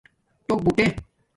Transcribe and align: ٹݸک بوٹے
ٹݸک 0.45 0.59
بوٹے 0.65 0.85